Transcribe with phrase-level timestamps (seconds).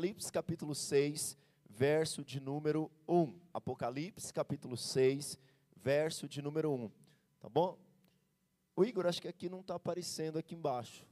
[0.00, 1.36] Apocalipse capítulo 6,
[1.68, 3.38] verso de número 1.
[3.52, 5.38] Apocalipse capítulo 6,
[5.76, 6.90] verso de número 1.
[7.38, 7.78] Tá bom?
[8.74, 11.06] O Igor, acho que aqui não está aparecendo aqui embaixo.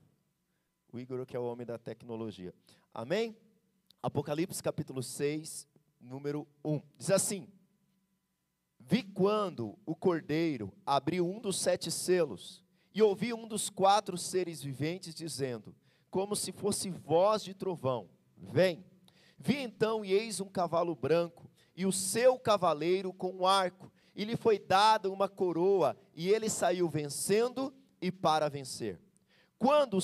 [0.91, 2.55] O Igor, que é o homem da tecnologia.
[2.95, 3.37] Amém?
[4.03, 5.69] Apocalipse capítulo 6,
[6.01, 6.81] número 1.
[6.97, 7.47] Diz assim:
[8.81, 12.65] Vi quando o cordeiro abriu um dos sete selos,
[12.95, 15.77] e ouvi um dos quatro seres viventes dizendo,
[16.11, 18.09] como se fosse voz de trovão:
[18.41, 18.85] Vem.
[19.39, 24.25] Vi então, e eis um cavalo branco, e o seu cavaleiro com um arco, e
[24.25, 29.01] lhe foi dada uma coroa, e ele saiu vencendo e para vencer.
[29.59, 29.99] Quando,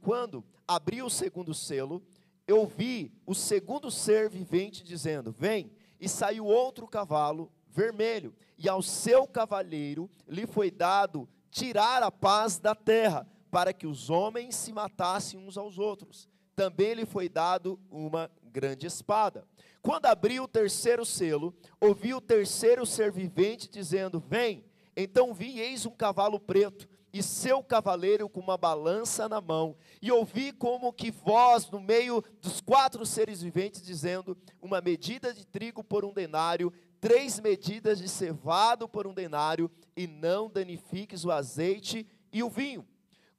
[0.00, 2.02] quando abriu o segundo selo,
[2.46, 5.70] eu vi o segundo ser vivente dizendo: Vem,
[6.00, 12.58] e saiu outro cavalo vermelho, e ao seu cavaleiro lhe foi dado tirar a paz
[12.58, 16.28] da terra, para que os homens se matassem uns aos outros.
[16.56, 19.46] Também lhe foi dado uma grande espada.
[19.82, 24.64] Quando abriu o terceiro selo, ouvi o terceiro ser vivente dizendo: Vem.
[24.96, 30.10] Então vi, eis um cavalo preto, e seu cavaleiro com uma balança na mão, e
[30.10, 35.84] ouvi como que voz no meio dos quatro seres viventes dizendo: Uma medida de trigo
[35.84, 42.06] por um denário, três medidas de cevado por um denário, e não danifiques o azeite
[42.32, 42.86] e o vinho.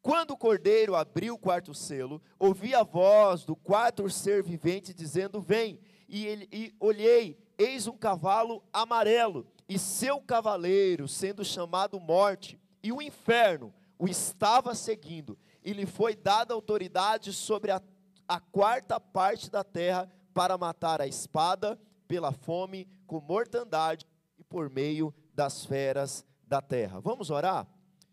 [0.02, 5.42] Quando o cordeiro abriu o quarto selo, ouvi a voz do quarto ser vivente dizendo:
[5.42, 12.59] Vem e, ele, e olhei, eis um cavalo amarelo, e seu cavaleiro, sendo chamado Morte,
[12.81, 17.82] e o inferno o estava seguindo, e lhe foi dada autoridade sobre a,
[18.28, 24.06] a quarta parte da terra para matar a espada, pela fome, com mortandade
[24.38, 27.02] e por meio das feras da terra.
[27.02, 27.67] Vamos orar?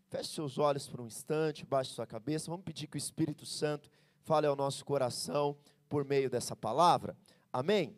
[0.09, 2.51] Feche seus olhos por um instante, baixe sua cabeça.
[2.51, 3.89] Vamos pedir que o Espírito Santo
[4.21, 5.57] fale ao nosso coração
[5.89, 7.17] por meio dessa palavra.
[7.51, 7.95] Amém?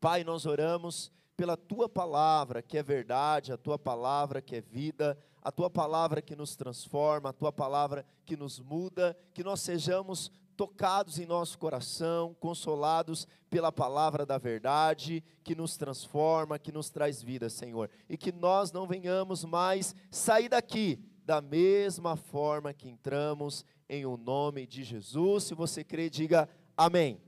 [0.00, 5.16] Pai, nós oramos pela tua palavra que é verdade, a tua palavra que é vida,
[5.42, 10.32] a tua palavra que nos transforma, a tua palavra que nos muda, que nós sejamos
[10.56, 17.22] tocados em nosso coração, consolados pela palavra da verdade, que nos transforma, que nos traz
[17.22, 17.88] vida, Senhor.
[18.08, 20.98] E que nós não venhamos mais sair daqui
[21.28, 25.44] da mesma forma que entramos, em o nome de Jesus.
[25.44, 27.20] Se você crê, diga amém.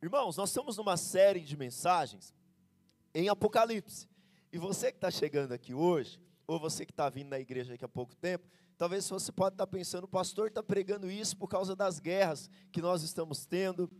[0.00, 2.34] Irmãos, nós estamos numa série de mensagens
[3.14, 4.08] em Apocalipse.
[4.50, 7.84] E você que está chegando aqui hoje, ou você que está vindo na igreja daqui
[7.84, 8.48] a pouco tempo,
[8.78, 12.48] talvez você pode estar tá pensando, o pastor está pregando isso por causa das guerras
[12.72, 13.90] que nós estamos tendo,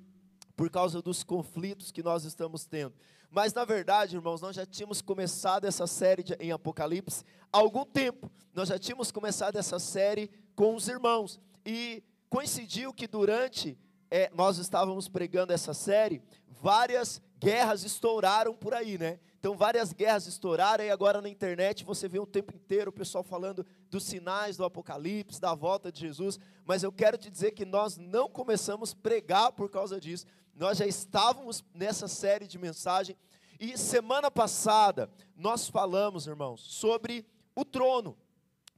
[0.57, 2.95] por causa dos conflitos que nós estamos tendo.
[3.31, 7.85] Mas na verdade, irmãos, nós já tínhamos começado essa série de, em Apocalipse há algum
[7.85, 8.31] tempo.
[8.55, 11.41] Nós já tínhamos começado essa série com os irmãos.
[11.65, 13.79] E coincidiu que durante
[14.11, 19.19] é, nós estávamos pregando essa série, várias guerras estouraram por aí, né?
[19.39, 23.23] Então, várias guerras estouraram, e agora na internet você vê o tempo inteiro o pessoal
[23.23, 27.65] falando dos sinais do Apocalipse, da volta de Jesus, mas eu quero te dizer que
[27.65, 33.17] nós não começamos a pregar por causa disso, nós já estávamos nessa série de mensagem,
[33.61, 38.17] e semana passada nós falamos, irmãos, sobre o trono,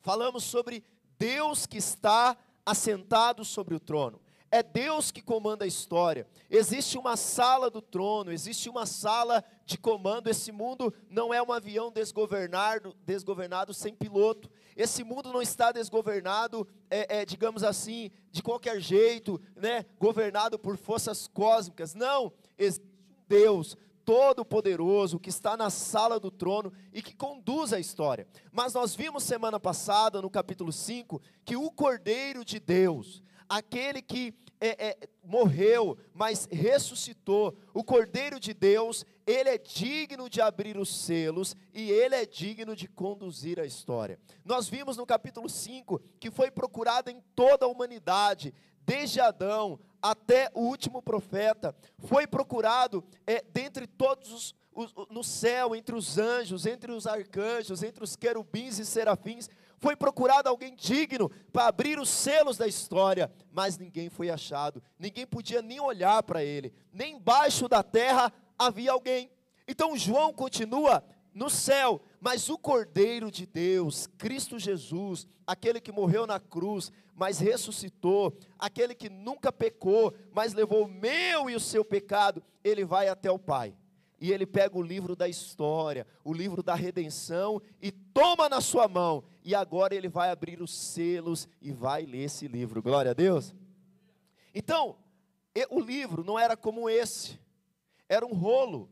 [0.01, 0.85] falamos sobre
[1.19, 2.37] Deus que está
[2.67, 4.21] assentado sobre o trono.
[4.51, 6.27] É Deus que comanda a história.
[6.49, 10.29] Existe uma sala do trono, existe uma sala de comando.
[10.29, 14.51] Esse mundo não é um avião desgovernado, desgovernado sem piloto.
[14.75, 20.79] Esse mundo não está desgovernado, é, é, digamos assim, de qualquer jeito, né, governado por
[20.79, 21.95] forças cósmicas.
[21.95, 22.89] Não, existe um
[23.29, 23.77] Deus
[24.09, 28.27] todo-poderoso que está na sala do trono e que conduz a história.
[28.51, 34.35] Mas nós vimos semana passada, no capítulo 5, que o Cordeiro de Deus, aquele que
[34.61, 41.05] é, é, morreu, mas ressuscitou, o Cordeiro de Deus, ele é digno de abrir os
[41.05, 44.19] selos e ele é digno de conduzir a história.
[44.45, 48.53] Nós vimos no capítulo 5 que foi procurado em toda a humanidade,
[48.85, 55.95] desde Adão até o último profeta, foi procurado é, dentre todos os, no céu, entre
[55.95, 59.49] os anjos, entre os arcanjos, entre os querubins e serafins,
[59.79, 65.27] foi procurado alguém digno para abrir os selos da história, mas ninguém foi achado, ninguém
[65.27, 69.31] podia nem olhar para ele, nem embaixo da terra havia alguém.
[69.67, 76.27] Então João continua no céu, mas o Cordeiro de Deus, Cristo Jesus, aquele que morreu
[76.27, 81.85] na cruz, mas ressuscitou, aquele que nunca pecou, mas levou o meu e o seu
[81.85, 83.75] pecado, ele vai até o Pai.
[84.21, 88.89] E ele pega o livro da história, o livro da redenção e toma na sua
[88.89, 89.25] mão.
[89.45, 92.83] E agora ele vai abrir os selos e vai ler esse livro.
[92.83, 93.55] Glória a Deus.
[94.55, 94.97] Então,
[95.71, 97.39] o livro não era como esse.
[98.09, 98.91] Era um rolo,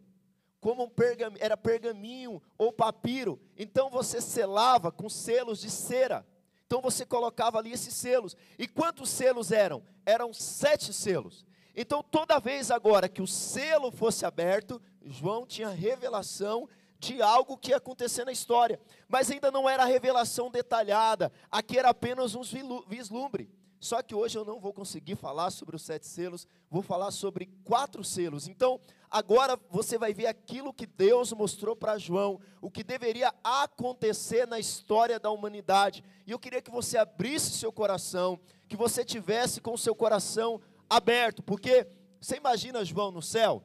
[0.60, 3.40] como um pergaminho, era pergaminho ou papiro.
[3.56, 6.26] Então você selava com selos de cera.
[6.66, 8.36] Então você colocava ali esses selos.
[8.58, 9.82] E quantos selos eram?
[10.04, 11.44] Eram sete selos.
[11.76, 16.66] Então toda vez agora que o selo fosse aberto, João tinha revelação
[16.98, 21.90] de algo que ia acontecer na história, mas ainda não era revelação detalhada, aqui era
[21.90, 22.42] apenas um
[22.88, 23.50] vislumbre.
[23.78, 27.46] Só que hoje eu não vou conseguir falar sobre os sete selos, vou falar sobre
[27.62, 28.48] quatro selos.
[28.48, 28.80] Então,
[29.10, 34.58] agora você vai ver aquilo que Deus mostrou para João, o que deveria acontecer na
[34.58, 36.02] história da humanidade.
[36.26, 41.42] E eu queria que você abrisse seu coração, que você tivesse com seu coração aberto,
[41.42, 41.86] porque
[42.20, 43.64] você imagina João no céu?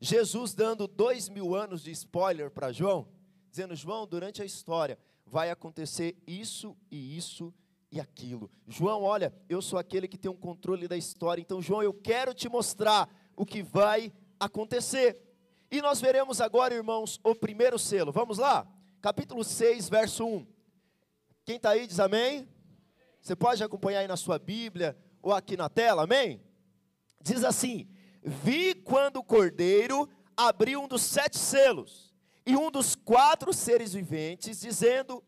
[0.00, 3.08] Jesus dando dois mil anos de spoiler para João,
[3.50, 7.52] dizendo: João, durante a história vai acontecer isso e isso
[7.90, 8.50] e aquilo.
[8.66, 12.32] João, olha, eu sou aquele que tem um controle da história, então, João, eu quero
[12.32, 15.20] te mostrar o que vai acontecer.
[15.70, 18.12] E nós veremos agora, irmãos, o primeiro selo.
[18.12, 18.66] Vamos lá?
[19.00, 20.46] Capítulo 6, verso 1.
[21.44, 22.48] Quem está aí diz amém?
[23.20, 26.42] Você pode acompanhar aí na sua Bíblia ou aqui na tela, amém?
[27.20, 27.88] Diz assim:
[28.22, 32.14] Vi quando o cordeiro abriu um dos sete selos,
[32.46, 35.22] e um dos quatro seres viventes, dizendo,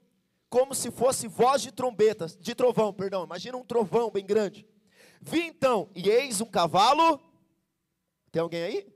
[0.49, 4.67] como se fosse voz de trombeta, de trovão, perdão, imagina um trovão bem grande.
[5.21, 7.21] Vi então, e eis um cavalo.
[8.33, 8.95] Tem alguém aí?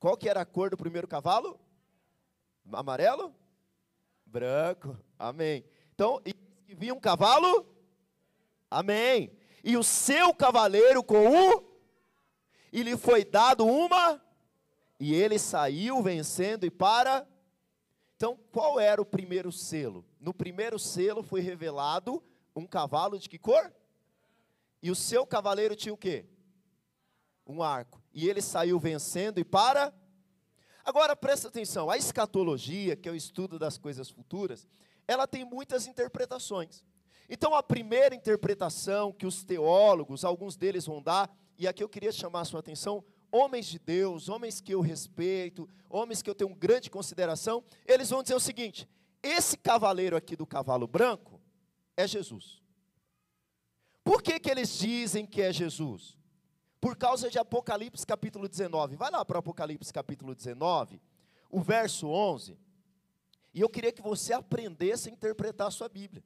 [0.00, 1.58] Qual que era a cor do primeiro cavalo?
[2.72, 3.32] Amarelo?
[4.26, 4.98] Branco.
[5.18, 5.64] Amém.
[5.94, 6.34] Então, e
[6.74, 7.66] vi um cavalo?
[8.70, 9.30] Amém.
[9.64, 11.64] E o seu cavaleiro com o
[12.70, 14.20] e lhe foi dado uma,
[15.00, 17.26] e ele saiu vencendo e para.
[18.14, 20.04] Então, qual era o primeiro selo?
[20.20, 22.22] No primeiro selo foi revelado
[22.54, 23.72] um cavalo de que cor?
[24.82, 26.26] E o seu cavaleiro tinha o quê?
[27.46, 28.02] Um arco.
[28.12, 29.94] E ele saiu vencendo e para.
[30.84, 34.68] Agora presta atenção, a escatologia, que é o estudo das coisas futuras,
[35.08, 36.84] ela tem muitas interpretações.
[37.28, 42.12] Então a primeira interpretação que os teólogos, alguns deles vão dar, e aqui eu queria
[42.12, 46.54] chamar a sua atenção, homens de Deus, homens que eu respeito, homens que eu tenho
[46.54, 48.88] grande consideração, eles vão dizer o seguinte:
[49.22, 51.40] esse cavaleiro aqui do cavalo branco
[51.96, 52.62] é Jesus.
[54.02, 56.16] Por que, que eles dizem que é Jesus?
[56.80, 58.96] Por causa de Apocalipse capítulo 19.
[58.96, 61.00] Vai lá para Apocalipse capítulo 19,
[61.50, 62.58] o verso 11.
[63.54, 66.22] E eu queria que você aprendesse a interpretar a sua Bíblia.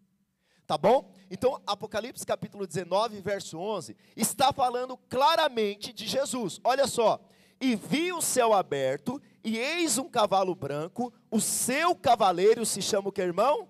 [0.68, 1.10] Tá bom?
[1.30, 6.60] Então, Apocalipse capítulo 19, verso 11, está falando claramente de Jesus.
[6.62, 7.18] Olha só.
[7.58, 13.08] E vi o céu aberto, e eis um cavalo branco, o seu cavaleiro se chama
[13.08, 13.66] o que, irmão?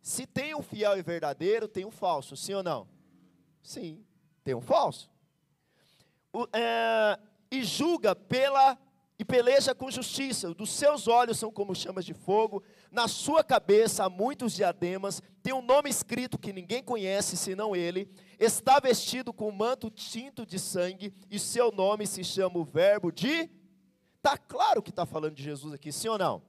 [0.00, 2.88] Se tem um fiel e verdadeiro, tem um falso, sim ou não?
[3.62, 4.02] Sim,
[4.42, 5.10] tem um falso.
[6.32, 7.18] O, é,
[7.50, 8.78] e julga pela
[9.18, 10.54] e peleja com justiça.
[10.54, 15.52] Dos seus olhos são como chamas de fogo, na sua cabeça há muitos diademas, tem
[15.52, 18.10] um nome escrito que ninguém conhece senão ele.
[18.38, 23.12] Está vestido com um manto tinto de sangue, e seu nome se chama o Verbo
[23.12, 23.50] de.
[24.16, 26.42] Está claro que está falando de Jesus aqui, sim ou não?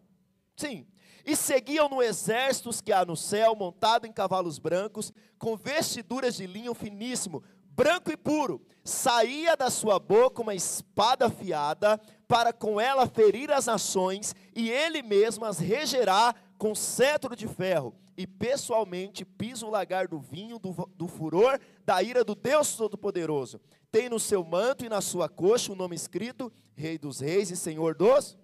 [0.55, 0.85] Sim.
[1.25, 6.47] E seguiam no exércitos que há no céu, montado em cavalos brancos, com vestiduras de
[6.47, 8.65] linho finíssimo, branco e puro.
[8.83, 11.99] Saía da sua boca uma espada afiada,
[12.29, 17.95] para com ela ferir as nações, e ele mesmo as regerá com cetro de ferro,
[18.15, 23.59] e pessoalmente pisa o lagar do vinho do, do furor da ira do Deus Todo-Poderoso.
[23.91, 27.57] Tem no seu manto e na sua coxa o nome escrito: Rei dos Reis e
[27.57, 28.37] Senhor dos.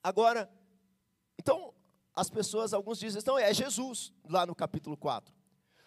[0.00, 0.48] Agora,
[1.36, 1.74] então,
[2.14, 5.34] as pessoas, alguns dizem, então é Jesus, lá no capítulo 4.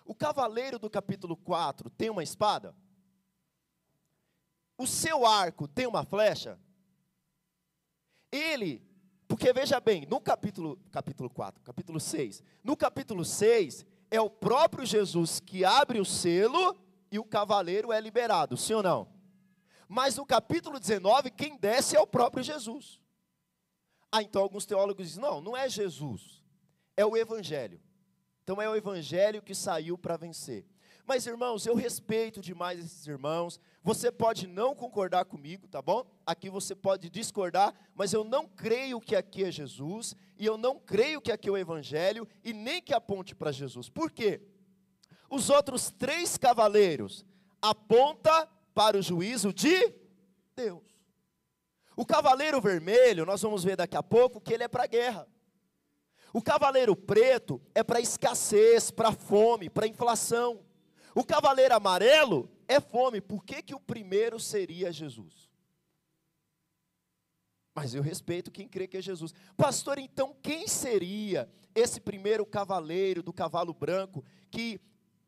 [0.03, 2.75] O cavaleiro do capítulo 4 tem uma espada?
[4.77, 6.59] O seu arco tem uma flecha?
[8.31, 8.81] Ele,
[9.27, 14.85] porque veja bem, no capítulo, capítulo 4, capítulo 6, no capítulo 6, é o próprio
[14.85, 16.75] Jesus que abre o selo
[17.11, 19.07] e o cavaleiro é liberado, sim ou não?
[19.87, 23.01] Mas no capítulo 19, quem desce é o próprio Jesus.
[24.11, 26.43] Ah, então alguns teólogos dizem: não, não é Jesus,
[26.95, 27.81] é o Evangelho.
[28.43, 30.65] Então é o Evangelho que saiu para vencer.
[31.09, 33.59] Mas irmãos, eu respeito demais esses irmãos.
[33.81, 36.05] Você pode não concordar comigo, tá bom?
[36.23, 40.77] Aqui você pode discordar, mas eu não creio que aqui é Jesus, e eu não
[40.77, 43.89] creio que aqui é o Evangelho, e nem que aponte para Jesus.
[43.89, 44.39] Por quê?
[45.31, 47.25] Os outros três cavaleiros
[47.59, 49.91] aponta para o juízo de
[50.55, 50.83] Deus.
[51.95, 55.27] O cavaleiro vermelho, nós vamos ver daqui a pouco que ele é para guerra.
[56.31, 60.68] O cavaleiro preto é para escassez, para fome, para inflação.
[61.19, 63.19] O cavaleiro amarelo é fome.
[63.19, 65.49] Por que, que o primeiro seria Jesus?
[67.75, 69.33] Mas eu respeito quem crê que é Jesus.
[69.57, 74.79] Pastor, então quem seria esse primeiro cavaleiro do cavalo branco que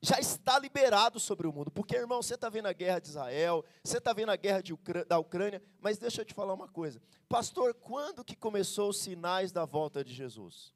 [0.02, 1.70] já está liberado sobre o mundo?
[1.70, 4.64] Porque, irmão, você está vendo a guerra de Israel, você está vendo a guerra
[5.06, 7.02] da Ucrânia, mas deixa eu te falar uma coisa.
[7.28, 10.74] Pastor, quando que começou os sinais da volta de Jesus?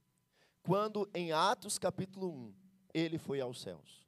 [0.61, 2.53] Quando em Atos capítulo 1,
[2.93, 4.04] ele foi aos céus.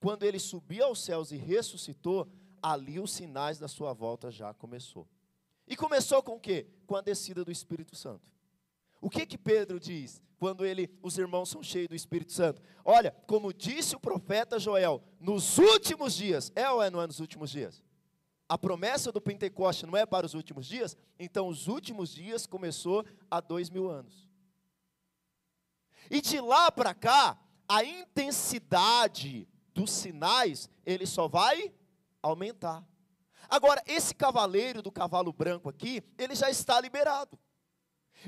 [0.00, 2.26] Quando ele subiu aos céus e ressuscitou,
[2.62, 5.06] ali os sinais da sua volta já começou.
[5.68, 6.66] E começou com o quê?
[6.86, 8.28] Com a descida do Espírito Santo.
[9.00, 12.62] O que que Pedro diz quando ele, os irmãos são cheios do Espírito Santo?
[12.84, 17.20] Olha, como disse o profeta Joel, nos últimos dias, é ou é não é nos
[17.20, 17.84] últimos dias?
[18.48, 20.96] A promessa do Pentecoste não é para os últimos dias?
[21.18, 24.28] Então os últimos dias começou há dois mil anos.
[26.10, 27.38] E de lá para cá,
[27.68, 31.72] a intensidade dos sinais, ele só vai
[32.22, 32.84] aumentar.
[33.48, 37.38] Agora, esse cavaleiro do cavalo branco aqui, ele já está liberado.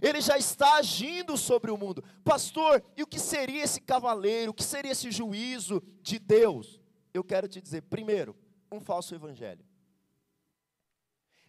[0.01, 2.03] Ele já está agindo sobre o mundo.
[2.25, 4.53] Pastor, e o que seria esse cavaleiro?
[4.53, 6.81] O que seria esse juízo de Deus?
[7.13, 8.37] Eu quero te dizer, primeiro,
[8.71, 9.65] um falso evangelho.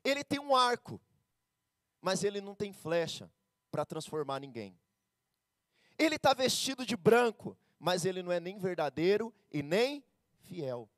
[0.04, 1.00] Ele tem um arco,
[2.02, 3.32] mas ele não tem flecha
[3.72, 4.78] para transformar ninguém.
[5.98, 10.02] Ele está vestido de branco, mas ele não é nem verdadeiro e nem
[10.44, 10.90] fiel.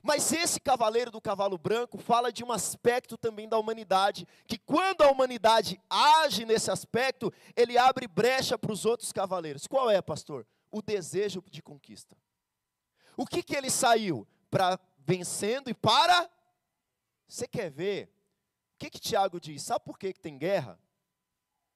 [0.00, 5.02] Mas esse cavaleiro do cavalo branco fala de um aspecto também da humanidade, que quando
[5.02, 9.66] a humanidade age nesse aspecto, ele abre brecha para os outros cavaleiros.
[9.66, 10.46] Qual é, pastor?
[10.70, 12.16] O desejo de conquista.
[13.16, 14.24] O que que ele saiu?
[14.48, 16.30] Para vencendo e para
[17.26, 18.06] Você quer ver?
[18.76, 19.64] O que que Tiago diz?
[19.64, 20.78] Sabe por que, que tem guerra?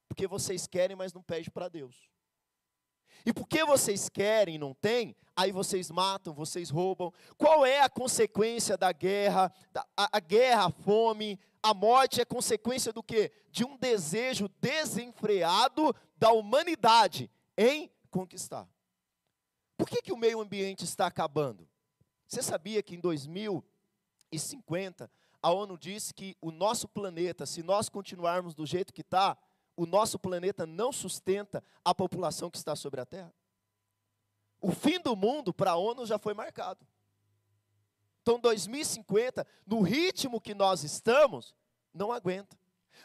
[0.07, 2.12] Porque vocês querem, mas não pedem para Deus.
[3.25, 7.12] E porque vocês querem e não têm, aí vocês matam, vocês roubam.
[7.37, 9.52] Qual é a consequência da guerra?
[9.97, 13.33] A, a guerra, a fome, a morte é consequência do quê?
[13.50, 18.69] De um desejo desenfreado da humanidade em conquistar.
[19.76, 21.69] Por que, que o meio ambiente está acabando?
[22.26, 25.11] Você sabia que em 2050
[25.43, 29.37] a ONU disse que o nosso planeta, se nós continuarmos do jeito que está,
[29.76, 33.33] o nosso planeta não sustenta a população que está sobre a Terra?
[34.61, 36.87] O fim do mundo para a ONU já foi marcado.
[38.23, 41.57] Então, 2050, no ritmo que nós estamos,
[41.93, 42.57] não aguenta.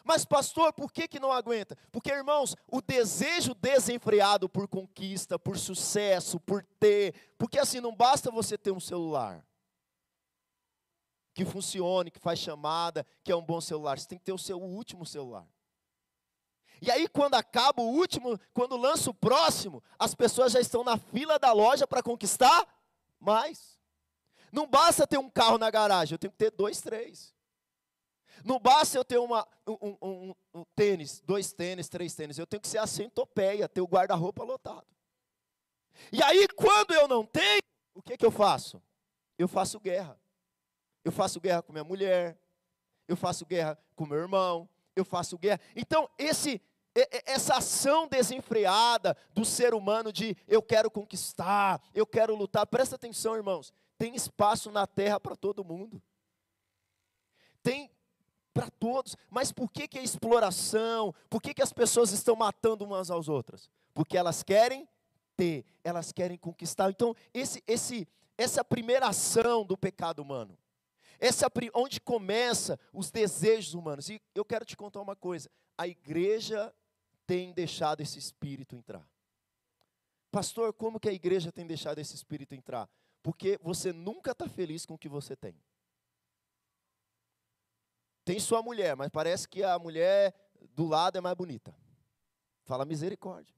[0.04, 1.76] Mas, pastor, por que, que não aguenta?
[1.92, 8.30] Porque, irmãos, o desejo desenfreado por conquista, por sucesso, por ter, porque assim, não basta
[8.30, 9.44] você ter um celular
[11.34, 14.40] que funcione, que faz chamada, que é um bom celular, você tem que ter o
[14.40, 15.48] seu último celular.
[16.82, 20.98] E aí, quando acaba o último, quando lança o próximo, as pessoas já estão na
[20.98, 22.68] fila da loja para conquistar
[23.20, 23.80] mais.
[24.52, 27.34] Não basta ter um carro na garagem, eu tenho que ter dois, três.
[28.44, 32.38] Não basta eu ter uma, um, um, um, tênis, dois tênis, três tênis.
[32.38, 34.86] Eu tenho que ser a centopeia, ter o guarda-roupa lotado.
[36.12, 37.62] E aí, quando eu não tenho,
[37.96, 38.82] o que, que eu faço?
[39.38, 40.20] Eu faço guerra.
[41.04, 42.38] Eu faço guerra com minha mulher,
[43.08, 45.62] eu faço guerra com meu irmão, eu faço guerra.
[45.76, 46.62] Então, esse
[47.26, 52.66] essa ação desenfreada do ser humano de eu quero conquistar, eu quero lutar.
[52.66, 53.72] Presta atenção, irmãos.
[53.98, 56.02] Tem espaço na terra para todo mundo.
[57.62, 57.92] Tem
[58.54, 59.16] para todos.
[59.30, 61.14] Mas por que, que a exploração?
[61.30, 63.70] Por que, que as pessoas estão matando umas às outras?
[63.94, 64.88] Porque elas querem
[65.36, 66.90] ter, elas querem conquistar.
[66.90, 70.58] Então, esse, esse, essa primeira ação do pecado humano.
[71.20, 74.10] Essa é onde começa os desejos humanos.
[74.10, 76.74] E eu quero te contar uma coisa: a igreja
[77.26, 79.08] tem deixado esse espírito entrar.
[80.32, 82.90] Pastor, como que a igreja tem deixado esse espírito entrar?
[83.24, 85.56] Porque você nunca está feliz com o que você tem.
[88.24, 90.34] Tem sua mulher, mas parece que a mulher
[90.76, 91.74] do lado é mais bonita.
[92.66, 93.56] Fala misericórdia.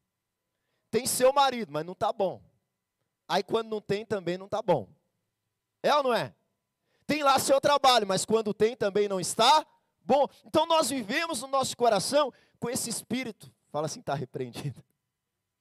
[0.91, 2.41] Tem seu marido, mas não está bom.
[3.27, 4.87] Aí quando não tem, também não está bom.
[5.83, 6.35] É ou não é?
[7.09, 9.65] Tem lá seu trabalho, mas quando tem também não está
[10.05, 10.27] bom.
[10.45, 13.51] Então nós vivemos no nosso coração com esse espírito.
[13.71, 14.83] Fala assim, está repreendido.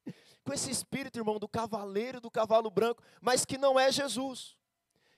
[0.45, 4.58] Com esse espírito, irmão, do cavaleiro do cavalo branco, mas que não é Jesus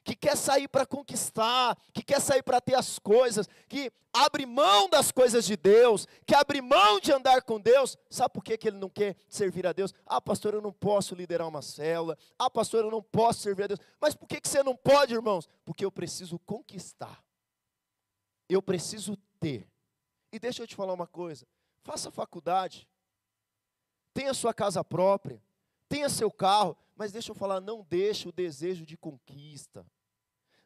[0.03, 4.89] que quer sair para conquistar, que quer sair para ter as coisas, que abre mão
[4.89, 7.97] das coisas de Deus, que abre mão de andar com Deus.
[8.09, 9.93] Sabe por que, que ele não quer servir a Deus?
[10.07, 12.17] Ah, pastor, eu não posso liderar uma célula.
[12.39, 13.81] Ah, pastor, eu não posso servir a Deus.
[14.01, 15.49] Mas por que, que você não pode, irmãos?
[15.65, 17.23] Porque eu preciso conquistar.
[18.49, 19.69] Eu preciso ter.
[20.33, 21.47] E deixa eu te falar uma coisa:
[21.83, 22.89] faça faculdade,
[24.13, 25.43] tenha sua casa própria,
[25.89, 29.87] tenha seu carro, mas deixa eu falar, não deixe o desejo de conquista,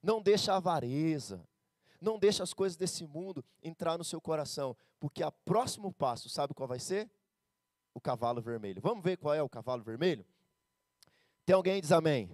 [0.03, 1.49] não deixe a avareza,
[2.01, 6.53] não deixe as coisas desse mundo entrar no seu coração, porque o próximo passo, sabe
[6.53, 7.09] qual vai ser?
[7.95, 8.83] O cavalo vermelho.
[8.83, 10.27] Vamos ver qual é o cavalo vermelho?
[11.47, 12.29] Tem alguém que diz amém?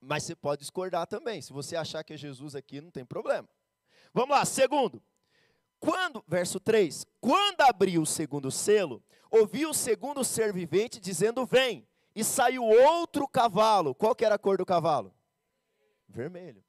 [0.00, 1.40] Mas você pode discordar também.
[1.40, 3.48] Se você achar que é Jesus aqui, não tem problema.
[4.12, 5.00] Vamos lá, segundo.
[5.78, 9.00] Quando, verso 3: Quando abriu o segundo selo,
[9.30, 11.86] ouviu o segundo ser vivente dizendo: Vem.
[12.14, 13.94] E saiu outro cavalo.
[13.94, 15.12] Qual que era a cor do cavalo?
[16.08, 16.64] Vermelho.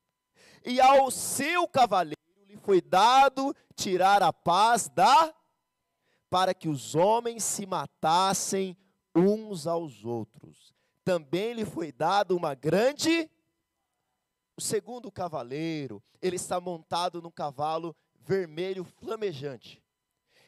[0.66, 2.16] E ao seu cavaleiro
[2.48, 5.34] lhe foi dado tirar a paz da
[6.30, 8.76] para que os homens se matassem
[9.16, 10.74] uns aos outros.
[11.04, 13.30] Também lhe foi dado uma grande
[14.58, 19.84] o segundo cavaleiro, ele está montado num cavalo vermelho flamejante.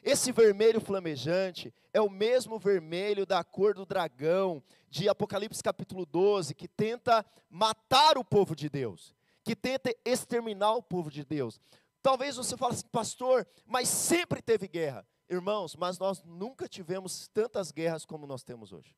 [0.02, 6.54] Esse vermelho flamejante é o mesmo vermelho da cor do dragão de Apocalipse capítulo 12,
[6.54, 9.14] que tenta matar o povo de Deus,
[9.44, 11.60] que tenta exterminar o povo de Deus.
[12.02, 15.06] Talvez você fale assim, pastor, mas sempre teve guerra.
[15.28, 18.96] Irmãos, mas nós nunca tivemos tantas guerras como nós temos hoje.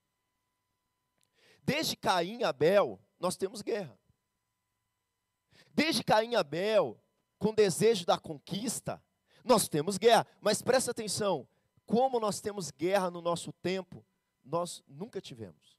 [1.64, 3.98] Desde Caim e Abel, nós temos guerra.
[5.74, 7.00] Desde Caim e Abel,
[7.38, 9.02] com desejo da conquista,
[9.44, 10.26] nós temos guerra.
[10.40, 11.46] Mas presta atenção,
[11.86, 14.04] como nós temos guerra no nosso tempo,
[14.44, 15.78] nós nunca tivemos.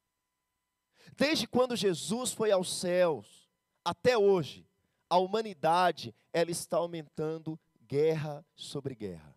[1.16, 3.50] Desde quando Jesus foi aos céus,
[3.84, 4.68] até hoje,
[5.10, 9.36] a humanidade ela está aumentando guerra sobre guerra.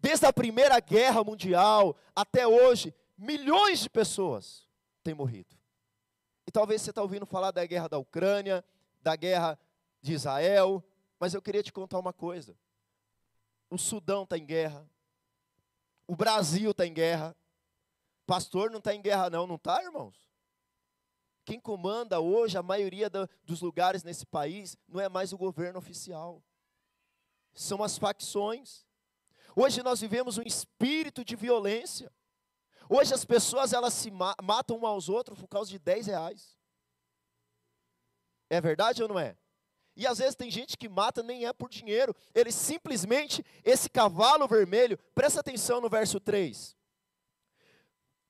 [0.00, 4.66] Desde a Primeira Guerra Mundial até hoje, milhões de pessoas
[5.02, 5.56] têm morrido.
[6.46, 8.64] E talvez você está ouvindo falar da guerra da Ucrânia,
[9.00, 9.58] da guerra
[10.00, 10.82] de Israel,
[11.20, 12.56] mas eu queria te contar uma coisa.
[13.72, 14.86] O Sudão está em guerra,
[16.06, 17.34] o Brasil está em guerra,
[18.26, 20.28] pastor não está em guerra, não, não está, irmãos?
[21.42, 25.78] Quem comanda hoje a maioria da, dos lugares nesse país não é mais o governo
[25.78, 26.42] oficial,
[27.54, 28.84] são as facções.
[29.56, 32.12] Hoje nós vivemos um espírito de violência.
[32.90, 36.58] Hoje as pessoas elas se ma matam um aos outros por causa de 10 reais.
[38.50, 39.34] É verdade ou não é?
[39.94, 44.48] E às vezes tem gente que mata nem é por dinheiro, ele simplesmente, esse cavalo
[44.48, 46.76] vermelho, presta atenção no verso 3.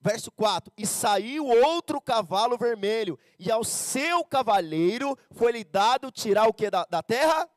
[0.01, 6.53] Verso 4: E saiu outro cavalo vermelho, e ao seu cavaleiro foi-lhe dado tirar o
[6.53, 7.49] que da, da terra?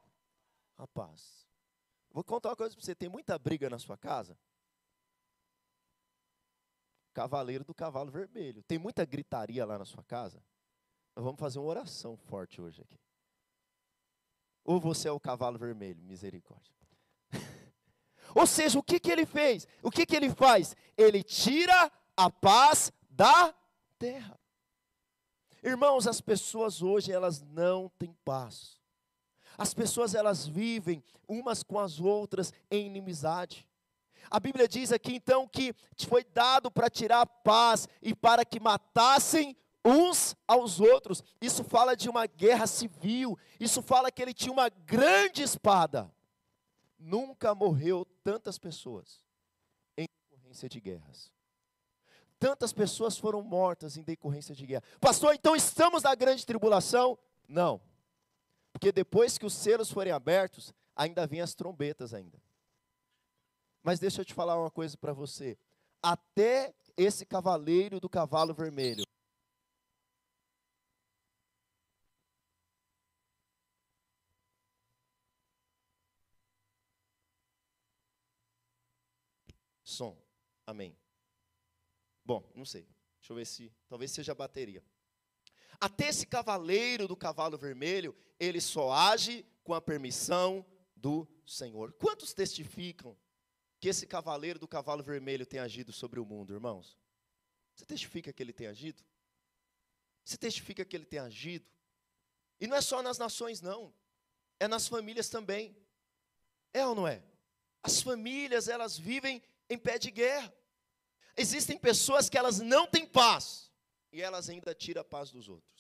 [0.77, 1.47] A paz.
[2.11, 4.37] Vou contar uma coisa para você: tem muita briga na sua casa?
[7.13, 8.61] Cavaleiro do cavalo vermelho.
[8.63, 10.43] Tem muita gritaria lá na sua casa?
[11.15, 12.99] Vamos fazer uma oração forte hoje aqui.
[14.65, 16.73] Ou você é o cavalo vermelho, misericórdia.
[18.33, 19.67] Ou seja, o que, que ele fez?
[19.81, 20.75] O que, que ele faz?
[20.97, 23.53] Ele tira a paz da
[23.99, 24.37] terra.
[25.63, 28.79] Irmãos, as pessoas hoje, elas não têm paz.
[29.57, 33.67] As pessoas elas vivem umas com as outras em inimizade.
[34.29, 35.73] A Bíblia diz aqui então que
[36.07, 41.23] foi dado para tirar a paz e para que matassem uns aos outros.
[41.39, 43.37] Isso fala de uma guerra civil.
[43.59, 46.11] Isso fala que ele tinha uma grande espada.
[46.97, 49.23] Nunca morreu tantas pessoas
[49.95, 51.31] em decorrência de guerras.
[52.39, 54.83] Tantas pessoas foram mortas em decorrência de guerra.
[54.99, 57.17] Pastor, então estamos na grande tribulação?
[57.47, 57.79] Não.
[58.73, 62.41] Porque depois que os selos forem abertos, ainda vêm as trombetas ainda.
[63.83, 65.57] Mas deixa eu te falar uma coisa para você.
[66.01, 69.05] Até esse cavaleiro do cavalo vermelho
[80.65, 80.97] Amém.
[82.23, 82.87] Bom, não sei.
[83.19, 83.71] Deixa eu ver se.
[83.87, 84.83] Talvez seja a bateria.
[85.79, 91.93] Até esse cavaleiro do cavalo vermelho, ele só age com a permissão do Senhor.
[91.93, 93.17] Quantos testificam
[93.79, 96.97] que esse cavaleiro do cavalo vermelho tem agido sobre o mundo, irmãos?
[97.75, 99.03] Você testifica que ele tem agido?
[100.23, 101.69] Você testifica que ele tem agido?
[102.59, 103.93] E não é só nas nações, não.
[104.59, 105.75] É nas famílias também.
[106.73, 107.21] É ou não é?
[107.83, 110.53] As famílias, elas vivem em pé de guerra.
[111.37, 113.71] Existem pessoas que elas não têm paz
[114.11, 115.75] e elas ainda tiram a paz dos outros.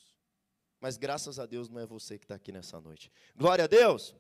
[0.79, 3.11] Mas graças a Deus não é você que está aqui nessa noite.
[3.35, 4.15] Glória a Deus.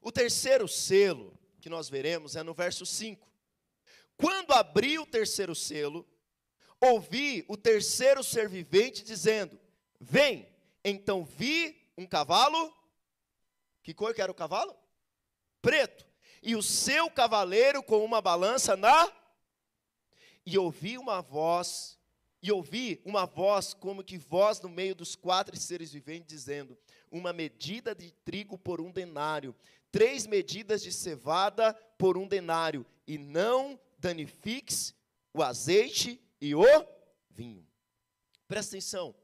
[0.00, 3.26] O terceiro selo que nós veremos é no verso 5.
[4.16, 6.06] Quando abri o terceiro selo,
[6.80, 9.58] ouvi o terceiro ser vivente dizendo:
[10.00, 10.48] Vem.
[10.84, 12.74] Então vi um cavalo.
[13.82, 14.76] Que cor que era o cavalo?
[15.62, 16.07] Preto.
[16.42, 19.12] E o seu cavaleiro com uma balança na.
[20.44, 21.98] E ouvi uma voz,
[22.42, 26.78] e ouvi uma voz como que voz no meio dos quatro seres viventes, dizendo:
[27.10, 29.54] Uma medida de trigo por um denário,
[29.90, 34.94] três medidas de cevada por um denário, e não danifiques
[35.34, 36.64] o azeite e o
[37.30, 37.66] vinho.
[38.46, 39.14] Presta atenção.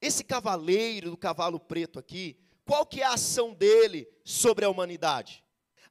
[0.00, 5.44] Esse cavaleiro do cavalo preto aqui, qual que é a ação dele sobre a humanidade?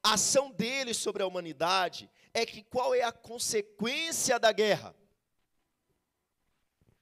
[0.03, 4.95] A ação dele sobre a humanidade é que qual é a consequência da guerra?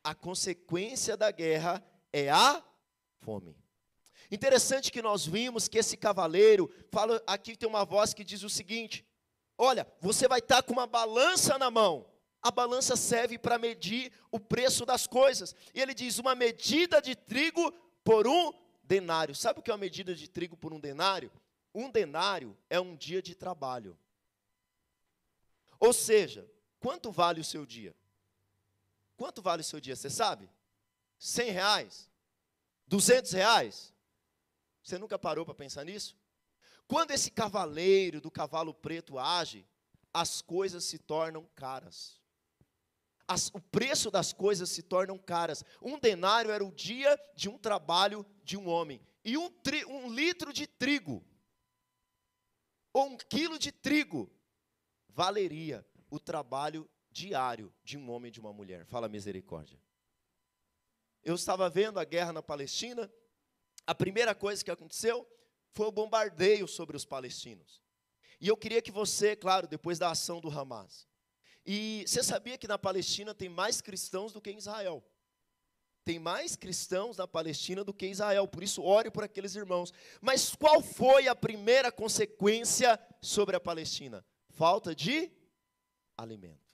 [0.04, 2.64] A consequência da guerra é a
[3.22, 3.56] fome.
[4.32, 8.50] Interessante que nós vimos que esse cavaleiro, fala aqui tem uma voz que diz o
[8.50, 9.06] seguinte:
[9.58, 12.06] Olha, você vai estar com uma balança na mão.
[12.42, 15.56] A balança serve para medir o preço das coisas.
[15.74, 17.72] E ele diz: uma medida de trigo
[18.04, 19.36] por um denário.
[19.36, 21.32] Sabe o que é uma medida de trigo por um denário?
[21.74, 23.98] Um denário é um dia de trabalho.
[25.80, 27.96] Ou seja, quanto vale o seu dia?
[29.16, 29.96] Quanto vale o seu dia?
[29.96, 30.50] Você sabe?
[31.18, 32.10] 100 reais?
[32.88, 33.94] 200 reais?
[34.84, 36.18] Você nunca parou para pensar nisso?
[36.88, 39.68] Quando esse cavaleiro do cavalo preto age,
[40.14, 42.20] as coisas se tornam caras
[43.30, 45.64] as, o preço das coisas se tornam caras.
[45.80, 49.00] Um denário era o dia de um trabalho de um homem.
[49.24, 51.24] E um, tri, um litro de trigo,
[52.94, 54.32] ou um quilo de trigo,
[55.10, 58.86] valeria o trabalho diário de um homem e de uma mulher.
[58.86, 59.80] Fala misericórdia.
[61.24, 63.12] Eu estava vendo a guerra na Palestina.
[63.86, 65.28] A primeira coisa que aconteceu
[65.72, 67.82] foi o bombardeio sobre os palestinos.
[68.40, 71.08] E eu queria que você, claro, depois da ação do Hamas,
[71.66, 75.04] e você sabia que na Palestina tem mais cristãos do que em Israel?
[76.04, 79.94] Tem mais cristãos na Palestina do que Israel, por isso ore por aqueles irmãos.
[80.22, 84.26] Mas qual foi a primeira consequência sobre a Palestina?
[84.50, 85.32] Falta de
[86.18, 86.68] alimento.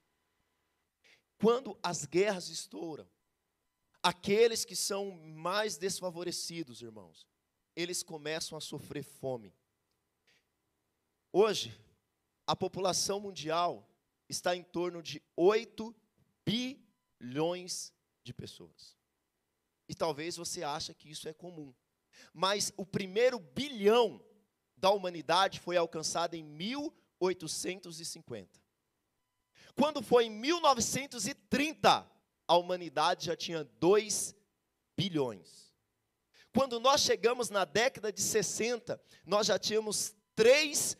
[1.37, 3.07] Quando as guerras estouram,
[4.01, 7.27] aqueles que são mais desfavorecidos, irmãos,
[7.75, 9.53] eles começam a sofrer fome.
[11.31, 11.77] Hoje,
[12.47, 13.89] a população mundial
[14.29, 15.93] está em torno de 8
[16.45, 18.95] bilhões de pessoas.
[19.87, 21.73] E talvez você ache que isso é comum.
[22.33, 24.23] Mas o primeiro bilhão
[24.77, 28.59] da humanidade foi alcançado em 1850.
[29.75, 32.09] Quando foi em 1930,
[32.47, 34.35] a humanidade já tinha 2
[34.95, 35.73] bilhões.
[36.53, 40.95] Quando nós chegamos na década de 60, nós já tínhamos 3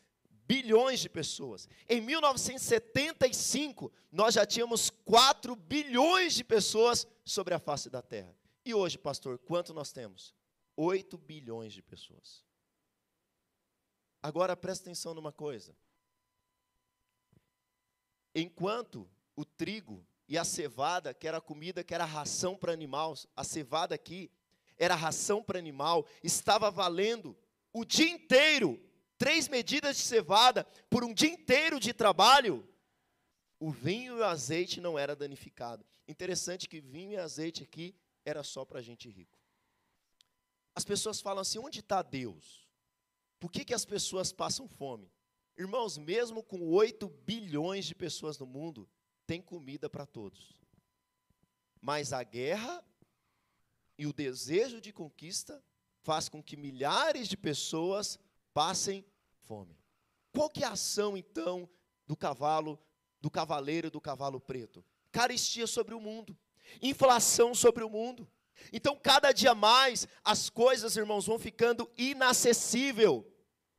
[0.47, 1.67] bilhões de pessoas.
[1.87, 8.35] Em 1975, nós já tínhamos 4 bilhões de pessoas sobre a face da terra.
[8.65, 10.33] E hoje, pastor, quanto nós temos?
[10.75, 12.43] 8 bilhões de pessoas.
[14.21, 15.77] Agora presta atenção numa coisa.
[18.33, 23.43] Enquanto o trigo e a cevada, que era comida, que era ração para animais, a
[23.43, 24.31] cevada aqui
[24.77, 27.37] era ração para animal, estava valendo
[27.71, 28.81] o dia inteiro
[29.17, 32.67] três medidas de cevada por um dia inteiro de trabalho,
[33.59, 35.85] o vinho e o azeite não era danificado.
[36.07, 39.39] Interessante que vinho e azeite aqui era só para gente rico.
[40.73, 42.67] As pessoas falam assim: onde está Deus?
[43.39, 45.09] Por que, que as pessoas passam fome?
[45.57, 48.89] Irmãos, mesmo com 8 bilhões de pessoas no mundo,
[49.25, 50.59] tem comida para todos.
[51.79, 52.83] Mas a guerra
[53.97, 55.63] e o desejo de conquista
[56.01, 58.19] faz com que milhares de pessoas
[58.53, 59.05] passem
[59.41, 59.77] fome.
[60.31, 61.69] Qual que é a ação então
[62.05, 62.77] do cavalo,
[63.21, 64.83] do cavaleiro do cavalo preto?
[65.11, 66.37] Caristia sobre o mundo,
[66.81, 68.27] inflação sobre o mundo.
[68.71, 73.25] Então, cada dia mais as coisas, irmãos, vão ficando inacessível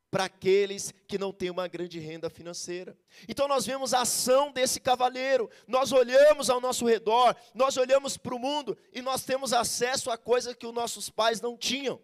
[0.09, 2.97] para aqueles que não têm uma grande renda financeira.
[3.27, 8.33] Então nós vemos a ação desse cavaleiro, nós olhamos ao nosso redor, nós olhamos para
[8.33, 12.01] o mundo e nós temos acesso a coisas que os nossos pais não tinham.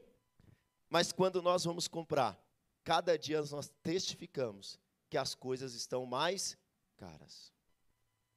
[0.89, 2.37] Mas quando nós vamos comprar,
[2.83, 4.77] cada dia nós testificamos
[5.09, 6.57] que as coisas estão mais
[6.97, 7.53] caras.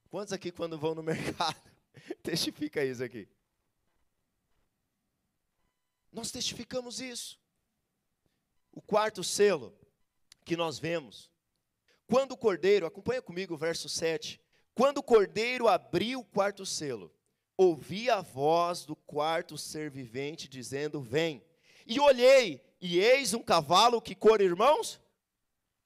[0.08, 1.60] Quantos aqui, quando vão no mercado,
[2.22, 3.28] testifica isso aqui?
[6.12, 7.38] Nós testificamos isso.
[8.72, 9.76] O quarto selo
[10.44, 11.30] que nós vemos,
[12.06, 14.40] quando o cordeiro, acompanha comigo o verso 7.
[14.74, 17.12] Quando o cordeiro abriu o quarto selo,
[17.56, 21.44] ouvi a voz do quarto ser vivente dizendo: Vem.
[21.86, 25.00] E olhei, e eis um cavalo que cor, irmãos?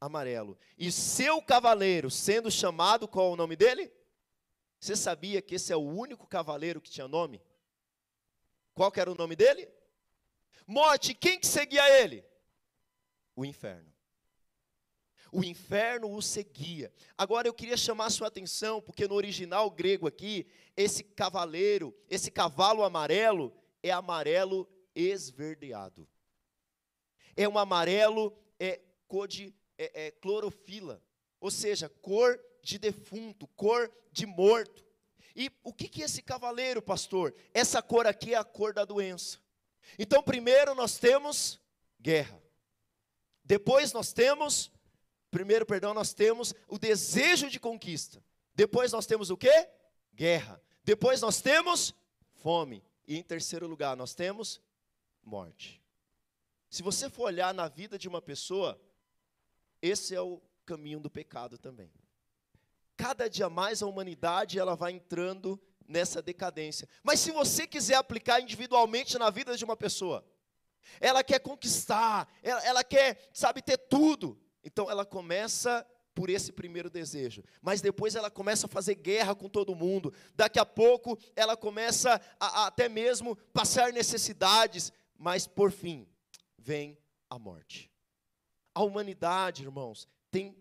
[0.00, 0.58] Amarelo.
[0.78, 3.92] E seu cavaleiro, sendo chamado, qual o nome dele?
[4.80, 7.42] Você sabia que esse é o único cavaleiro que tinha nome?
[8.74, 9.68] Qual era o nome dele?
[10.66, 11.12] Morte.
[11.12, 12.24] Quem que seguia ele?
[13.36, 13.92] O inferno.
[15.32, 16.92] o inferno o seguia.
[17.16, 22.30] Agora eu queria chamar a sua atenção, porque no original grego aqui, esse cavaleiro, esse
[22.30, 26.08] cavalo amarelo, é amarelo esverdeado.
[27.36, 31.02] É um amarelo é, cor de é, é, clorofila,
[31.38, 34.84] ou seja, cor de defunto, cor de morto.
[35.34, 37.34] E o que, que é esse cavaleiro, pastor?
[37.54, 39.38] Essa cor aqui é a cor da doença.
[39.98, 41.60] Então, primeiro nós temos
[42.00, 42.40] guerra.
[43.44, 44.70] Depois nós temos,
[45.30, 48.22] primeiro, perdão, nós temos o desejo de conquista.
[48.54, 49.68] Depois nós temos o quê?
[50.14, 50.60] Guerra.
[50.84, 51.94] Depois nós temos
[52.34, 52.84] fome.
[53.06, 54.60] E em terceiro lugar, nós temos
[55.22, 55.82] morte.
[56.68, 58.80] Se você for olhar na vida de uma pessoa,
[59.82, 61.90] esse é o caminho do pecado também.
[63.00, 65.58] Cada dia mais a humanidade ela vai entrando
[65.88, 66.86] nessa decadência.
[67.02, 70.22] Mas se você quiser aplicar individualmente na vida de uma pessoa,
[71.00, 74.38] ela quer conquistar, ela, ela quer, sabe, ter tudo.
[74.62, 79.48] Então ela começa por esse primeiro desejo, mas depois ela começa a fazer guerra com
[79.48, 80.12] todo mundo.
[80.34, 86.06] Daqui a pouco ela começa a, a até mesmo passar necessidades, mas por fim
[86.58, 86.98] vem
[87.30, 87.90] a morte.
[88.74, 90.54] A humanidade, irmãos, tem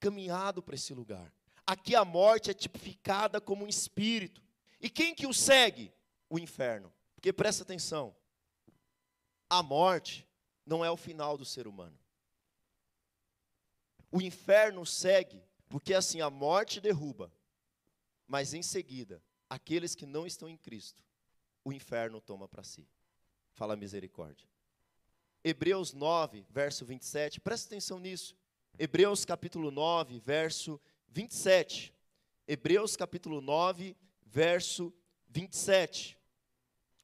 [0.00, 1.30] caminhado para esse lugar.
[1.66, 4.42] Aqui a morte é tipificada como um espírito.
[4.80, 5.92] E quem que o segue?
[6.28, 6.92] O inferno.
[7.14, 8.14] Porque presta atenção.
[9.48, 10.26] A morte
[10.66, 11.98] não é o final do ser humano.
[14.10, 17.32] O inferno segue, porque assim a morte derruba,
[18.26, 21.02] mas em seguida, aqueles que não estão em Cristo,
[21.64, 22.86] o inferno toma para si.
[23.52, 24.46] Fala misericórdia.
[25.44, 28.36] Hebreus 9, verso 27, presta atenção nisso.
[28.78, 30.91] Hebreus capítulo 9, verso 27.
[32.46, 34.92] Hebreus capítulo 9, verso
[35.28, 36.18] 27.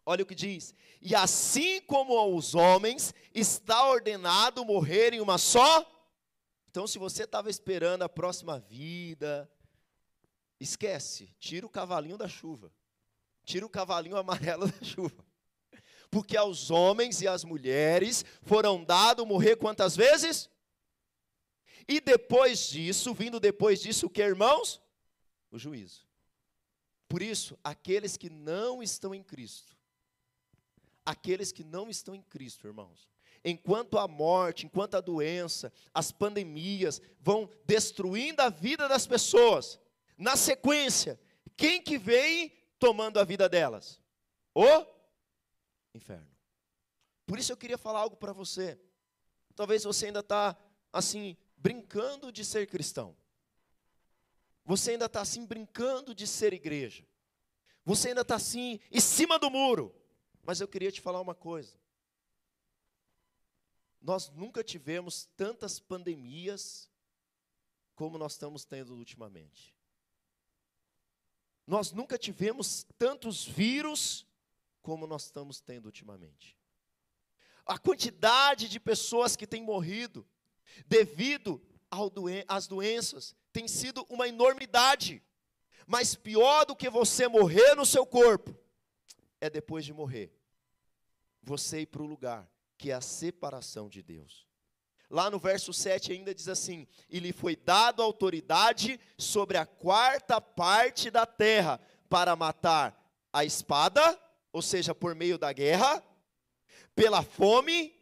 [0.05, 5.87] Olha o que diz: E assim como aos homens está ordenado morrer em uma só.
[6.71, 9.51] Então, se você estava esperando a próxima vida,
[10.61, 12.73] esquece, tira o cavalinho da chuva.
[13.45, 15.29] Tira o cavalinho amarelo da chuva
[16.11, 20.49] porque aos homens e às mulheres foram dado morrer quantas vezes?
[21.89, 24.81] E depois disso, vindo depois disso, o que, irmãos?
[25.51, 26.07] O juízo.
[27.09, 29.75] Por isso, aqueles que não estão em Cristo,
[31.05, 33.09] aqueles que não estão em Cristo, irmãos,
[33.43, 39.81] enquanto a morte, enquanto a doença, as pandemias vão destruindo a vida das pessoas,
[40.19, 41.19] na sequência,
[41.57, 43.99] quem que vem tomando a vida delas?
[44.55, 44.85] O
[45.95, 46.29] inferno.
[47.27, 48.79] Por isso eu queria falar algo para você.
[49.55, 50.57] Talvez você ainda está
[50.93, 53.17] assim brincando de ser cristão.
[54.65, 57.07] Você ainda está assim brincando de ser igreja.
[57.85, 59.95] Você ainda está assim em cima do muro.
[60.43, 61.77] Mas eu queria te falar uma coisa.
[64.01, 66.89] Nós nunca tivemos tantas pandemias
[67.95, 69.75] como nós estamos tendo ultimamente.
[71.67, 74.27] Nós nunca tivemos tantos vírus
[74.81, 76.57] como nós estamos tendo ultimamente.
[77.67, 80.27] A quantidade de pessoas que têm morrido
[80.87, 81.61] devido
[82.47, 85.23] às doenças tem sido uma enormidade.
[85.87, 88.55] Mas pior do que você morrer no seu corpo
[89.41, 90.33] é depois de morrer,
[91.43, 94.47] você ir para o lugar que é a separação de Deus.
[95.11, 100.41] Lá no verso 7 ainda diz assim: E lhe foi dado autoridade sobre a quarta
[100.41, 102.95] parte da terra para matar
[103.33, 104.19] a espada,
[104.53, 106.03] ou seja, por meio da guerra,
[106.95, 107.98] pela fome,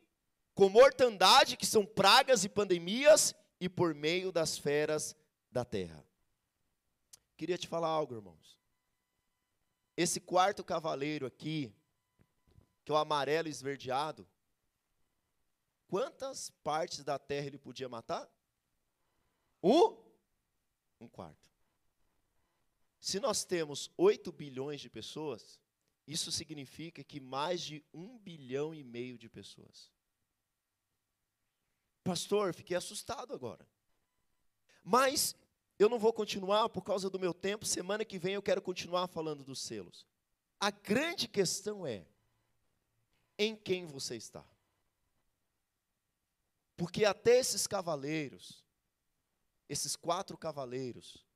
[0.56, 5.14] com mortandade, que são pragas e pandemias, e por meio das feras
[5.52, 6.02] da terra.
[7.36, 8.58] Queria te falar algo, irmãos.
[9.94, 11.70] Esse quarto cavaleiro aqui,
[12.84, 14.26] que é o amarelo esverdeado,
[15.88, 18.26] quantas partes da terra ele podia matar?
[19.62, 19.94] Um,
[20.98, 21.50] um quarto.
[22.98, 25.60] Se nós temos 8 bilhões de pessoas,
[26.06, 29.94] isso significa que mais de um bilhão e meio de pessoas.
[32.06, 33.66] Pastor, fiquei assustado agora.
[34.84, 35.34] Mas
[35.76, 37.66] eu não vou continuar por causa do meu tempo.
[37.66, 40.06] Semana que vem eu quero continuar falando dos selos.
[40.60, 42.06] A grande questão é:
[43.36, 44.44] em quem você está?
[46.76, 48.64] Porque até esses cavaleiros,
[49.68, 51.26] esses quatro cavaleiros,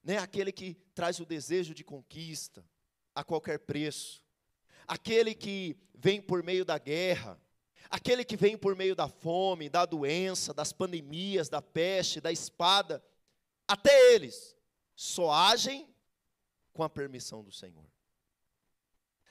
[0.00, 2.64] né, aquele que traz o desejo de conquista,
[3.12, 4.22] a qualquer preço,
[4.86, 7.36] aquele que vem por meio da guerra,
[7.90, 13.02] aquele que vem por meio da fome, da doença, das pandemias, da peste, da espada,
[13.66, 14.56] até eles
[14.94, 15.88] só agem
[16.72, 17.86] com a permissão do Senhor.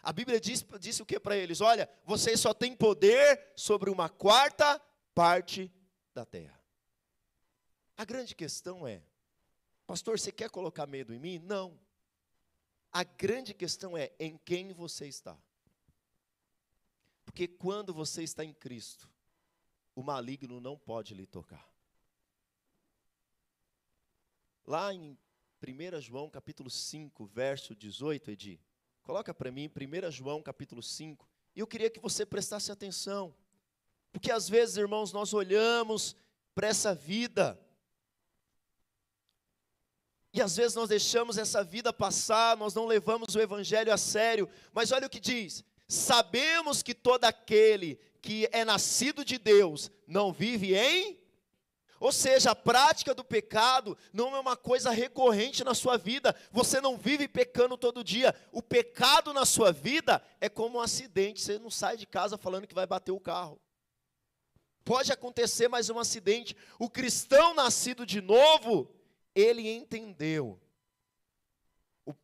[0.02, 1.60] A Bíblia diz, disse o que para eles?
[1.60, 4.82] Olha, vocês só têm poder sobre uma quarta
[5.14, 5.72] parte
[6.14, 6.58] da terra.
[7.98, 9.02] A grande questão é,
[9.86, 11.40] pastor, você quer colocar medo em mim?
[11.40, 11.78] Não.
[12.92, 15.38] A grande questão é em quem você está.
[17.38, 19.08] Porque quando você está em Cristo,
[19.94, 21.72] o maligno não pode lhe tocar.
[24.66, 25.16] Lá em
[25.62, 28.60] 1 João capítulo 5, verso 18, Edi.
[29.04, 31.30] Coloca para mim 1 João capítulo 5.
[31.56, 33.36] E eu queria que você prestasse atenção.
[34.12, 36.16] Porque às vezes, irmãos, nós olhamos
[36.56, 37.64] para essa vida.
[40.34, 44.50] E às vezes nós deixamos essa vida passar, nós não levamos o evangelho a sério.
[44.74, 50.34] Mas olha o que diz: Sabemos que todo aquele que é nascido de Deus não
[50.34, 51.18] vive em
[52.00, 56.36] ou seja, a prática do pecado não é uma coisa recorrente na sua vida.
[56.52, 58.36] Você não vive pecando todo dia.
[58.52, 61.42] O pecado na sua vida é como um acidente.
[61.42, 63.60] Você não sai de casa falando que vai bater o carro.
[64.86, 66.56] Pode acontecer mais um acidente.
[66.80, 68.90] O cristão nascido de novo,
[69.34, 70.60] ele entendeu.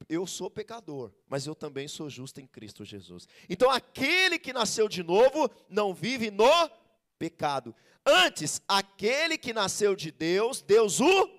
[0.08, 3.28] Eu sou pecador, mas eu também sou justo em Cristo Jesus.
[3.50, 6.70] Então, aquele que nasceu de novo não vive no
[7.18, 7.76] pecado.
[8.06, 11.30] Antes, aquele que nasceu de Deus, Deus o,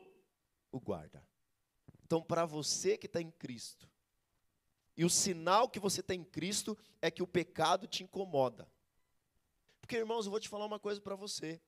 [0.72, 1.26] o guarda.
[2.04, 3.88] Então, para você que está em Cristo,
[4.96, 8.70] e o sinal que você está em Cristo é que o pecado te incomoda.
[9.80, 11.60] Porque, irmãos, eu vou te falar uma coisa para você.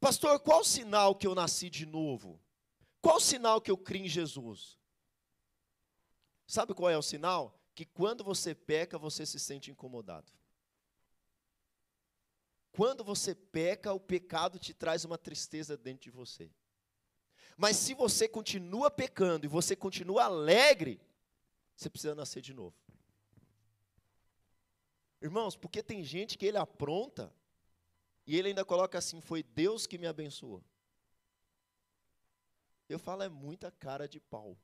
[0.00, 2.40] Pastor, qual o sinal que eu nasci de novo?
[3.00, 4.78] Qual o sinal que eu criei em Jesus?
[6.52, 7.58] Sabe qual é o sinal?
[7.74, 10.30] Que quando você peca, você se sente incomodado.
[12.72, 16.52] Quando você peca, o pecado te traz uma tristeza dentro de você.
[17.56, 21.00] Mas se você continua pecando e você continua alegre,
[21.74, 22.76] você precisa nascer de novo.
[25.22, 27.34] Irmãos, porque tem gente que ele apronta
[28.26, 30.62] e ele ainda coloca assim: foi Deus que me abençoou.
[32.90, 34.54] Eu falo, é muita cara de pau.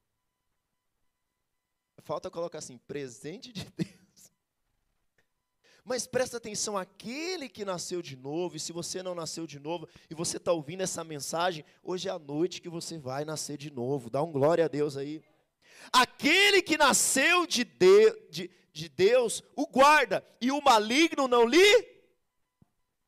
[2.03, 3.99] Falta colocar assim: presente de Deus.
[5.89, 9.89] Mas presta atenção, aquele que nasceu de novo, e se você não nasceu de novo,
[10.11, 13.71] e você está ouvindo essa mensagem, hoje é a noite que você vai nascer de
[13.71, 14.11] novo.
[14.11, 15.23] Dá um glória a Deus aí.
[15.91, 21.99] Aquele que nasceu de, de, de, de Deus, o guarda, e o maligno não lhe.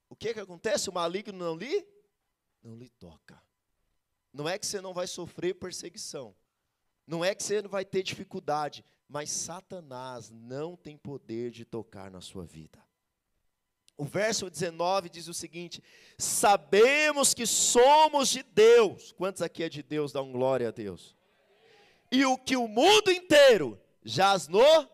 [0.08, 0.88] O que, que acontece?
[0.88, 1.86] O maligno não lhe?
[2.62, 3.42] Não lhe toca.
[4.32, 6.34] Não é que você não vai sofrer perseguição.
[7.10, 12.10] Não é que você não vai ter dificuldade mas Satanás não tem poder de tocar
[12.10, 12.78] na sua vida.
[13.96, 15.82] O verso 19 diz o seguinte:
[16.16, 19.12] Sabemos que somos de Deus.
[19.12, 20.14] Quantos aqui é de Deus?
[20.14, 21.16] Um glória a Deus.
[22.10, 24.88] E o que o mundo inteiro jaz no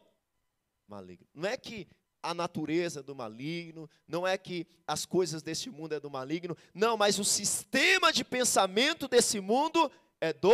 [0.88, 1.26] maligno.
[1.34, 1.86] Não é que
[2.22, 6.56] a natureza é do maligno, não é que as coisas desse mundo é do maligno,
[6.74, 10.50] não, mas o sistema de pensamento desse mundo é do.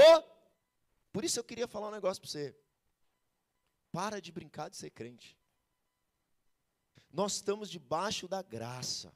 [1.12, 2.56] Por isso eu queria falar um negócio para você.
[3.92, 5.38] Para de brincar de ser crente.
[7.12, 9.12] Nós estamos debaixo da graça.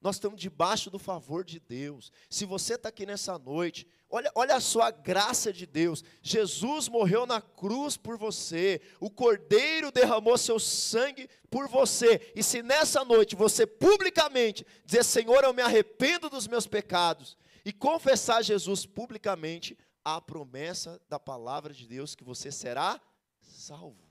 [0.00, 2.12] Nós estamos debaixo do favor de Deus.
[2.30, 6.04] Se você está aqui nessa noite, olha, olha só a graça de Deus.
[6.22, 8.80] Jesus morreu na cruz por você.
[9.00, 12.30] O Cordeiro derramou seu sangue por você.
[12.36, 17.72] E se nessa noite você publicamente dizer, Senhor, eu me arrependo dos meus pecados, e
[17.72, 19.76] confessar Jesus publicamente,
[20.16, 23.00] a promessa da palavra de Deus que você será
[23.40, 24.08] salvo.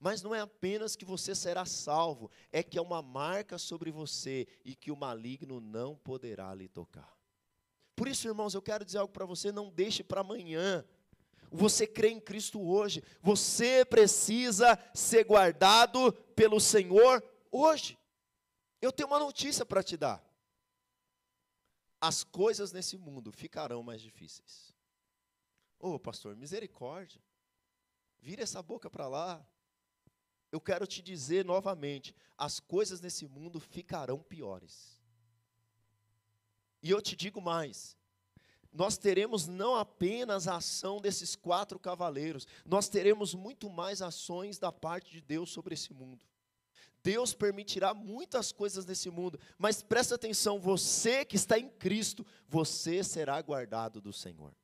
[0.00, 4.46] Mas não é apenas que você será salvo, é que é uma marca sobre você
[4.64, 7.16] e que o maligno não poderá lhe tocar.
[7.96, 10.84] Por isso, irmãos, eu quero dizer algo para você: não deixe para amanhã.
[11.50, 17.98] Você crê em Cristo hoje, você precisa ser guardado pelo Senhor hoje.
[18.80, 20.22] Eu tenho uma notícia para te dar.
[22.00, 24.72] As coisas nesse mundo ficarão mais difíceis.
[25.78, 27.20] Ô oh, pastor, misericórdia.
[28.20, 29.46] Vira essa boca para lá.
[30.50, 35.00] Eu quero te dizer novamente: as coisas nesse mundo ficarão piores.
[36.82, 37.96] E eu te digo mais:
[38.72, 44.70] nós teremos não apenas a ação desses quatro cavaleiros, nós teremos muito mais ações da
[44.70, 46.24] parte de Deus sobre esse mundo.
[47.08, 53.02] Deus permitirá muitas coisas nesse mundo, mas presta atenção: você que está em Cristo, você
[53.02, 54.54] será guardado do Senhor.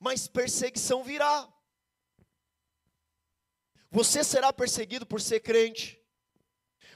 [0.00, 1.46] Mas perseguição virá.
[3.90, 6.02] Você será perseguido por ser crente.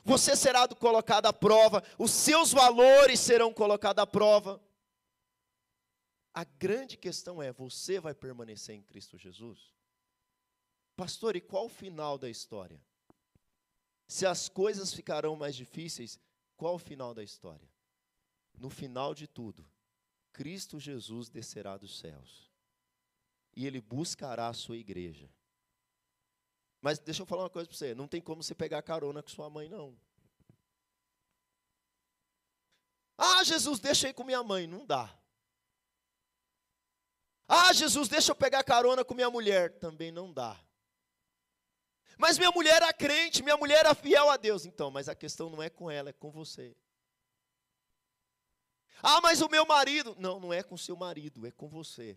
[0.03, 1.85] Você será colocado à prova.
[1.99, 4.59] Os seus valores serão colocados à prova.
[6.33, 9.75] A grande questão é: você vai permanecer em Cristo Jesus?
[10.97, 12.83] Pastor, e qual o final da história?
[14.13, 16.21] Se as coisas ficarão mais difíceis,
[16.57, 17.73] qual o final da história?
[18.59, 19.69] no final de tudo,
[20.33, 22.51] Cristo Jesus descerá dos céus
[23.55, 25.29] e ele buscará a sua igreja.
[26.81, 29.29] Mas deixa eu falar uma coisa para você: não tem como você pegar carona com
[29.29, 29.97] sua mãe, não.
[33.19, 34.67] Ah, Jesus, deixa eu ir com minha mãe.
[34.67, 35.17] Não dá.
[37.47, 39.79] Ah, Jesus, deixa eu pegar carona com minha mulher.
[39.79, 40.59] Também não dá.
[42.19, 44.65] Mas minha mulher era crente, minha mulher era fiel a Deus.
[44.65, 46.77] Então, mas a questão não é com ela, é com você.
[49.03, 50.15] Ah, mas o meu marido.
[50.19, 52.17] Não, não é com seu marido, é com você.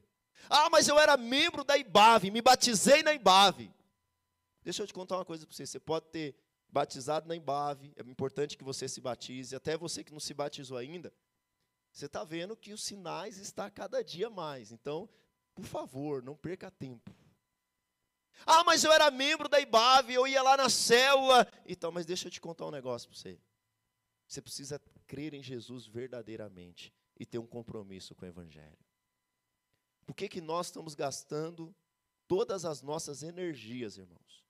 [0.50, 3.72] Ah, mas eu era membro da IBAV, me batizei na IBAV.
[4.64, 5.66] Deixa eu te contar uma coisa para você.
[5.66, 6.36] Você pode ter
[6.70, 10.78] batizado na IBAV, é importante que você se batize, até você que não se batizou
[10.78, 11.12] ainda.
[11.92, 14.72] Você está vendo que os sinais estão cada dia mais.
[14.72, 15.10] Então,
[15.54, 17.10] por favor, não perca tempo.
[18.46, 21.48] Ah, mas eu era membro da IBAV, eu ia lá na célula.
[21.68, 23.40] Então, mas deixa eu te contar um negócio para você.
[24.28, 28.78] Você precisa crer em Jesus verdadeiramente e ter um compromisso com o Evangelho.
[30.06, 31.76] Por que, que nós estamos gastando
[32.28, 34.44] todas as nossas energias, irmãos?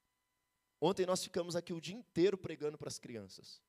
[0.79, 3.61] Ontem nós ficamos aqui o dia inteiro pregando para as crianças.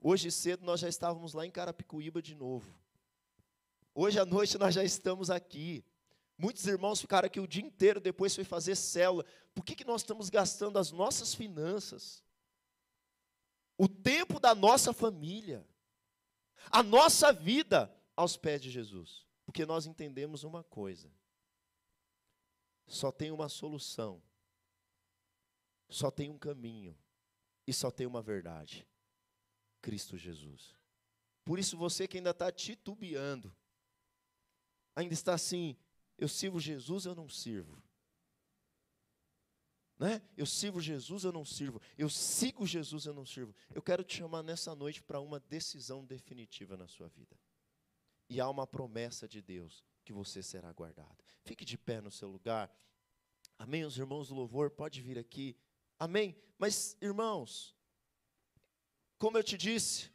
[0.00, 2.78] Hoje cedo nós já estávamos lá em Carapicuíba de novo.
[3.94, 5.84] Hoje à noite nós já estamos aqui.
[6.36, 9.24] Muitos irmãos ficaram aqui o dia inteiro, depois foi fazer célula.
[9.54, 12.24] Por que, que nós estamos gastando as nossas finanças?
[13.78, 15.66] O tempo da nossa família,
[16.70, 19.24] a nossa vida aos pés de Jesus.
[19.44, 21.10] Porque nós entendemos uma coisa:
[22.86, 24.22] só tem uma solução,
[25.88, 26.96] só tem um caminho
[27.66, 28.86] e só tem uma verdade:
[29.80, 30.74] Cristo Jesus.
[31.44, 33.54] Por isso, você que ainda está titubeando,
[34.96, 35.76] ainda está assim,
[36.16, 37.82] eu sirvo Jesus, eu não sirvo.
[39.98, 40.20] Né?
[40.36, 41.80] Eu sirvo Jesus, eu não sirvo.
[41.96, 43.54] Eu sigo Jesus, eu não sirvo.
[43.72, 47.38] Eu quero te chamar nessa noite para uma decisão definitiva na sua vida.
[48.28, 51.16] E há uma promessa de Deus que você será guardado.
[51.44, 52.74] Fique de pé no seu lugar.
[53.58, 53.84] Amém.
[53.84, 55.56] Os irmãos do louvor, pode vir aqui.
[55.98, 56.36] Amém.
[56.58, 57.74] Mas, irmãos,
[59.18, 60.10] como eu te disse,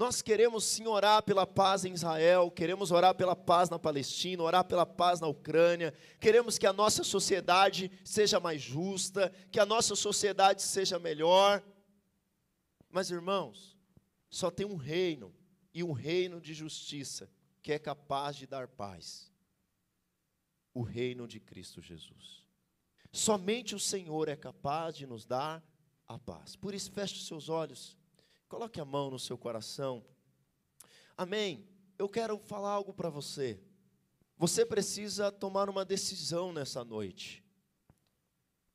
[0.00, 4.64] nós queremos sim orar pela paz em Israel, queremos orar pela paz na Palestina, orar
[4.64, 9.94] pela paz na Ucrânia, queremos que a nossa sociedade seja mais justa, que a nossa
[9.94, 11.62] sociedade seja melhor.
[12.88, 13.76] Mas, irmãos,
[14.30, 15.34] só tem um reino
[15.74, 17.30] e um reino de justiça
[17.60, 19.30] que é capaz de dar paz.
[20.72, 22.46] O reino de Cristo Jesus.
[23.12, 25.62] Somente o Senhor é capaz de nos dar
[26.08, 26.56] a paz.
[26.56, 27.99] Por isso, feche os seus olhos,
[28.50, 30.04] coloque a mão no seu coração.
[31.16, 31.64] Amém.
[31.96, 33.60] Eu quero falar algo para você.
[34.36, 37.44] Você precisa tomar uma decisão nessa noite.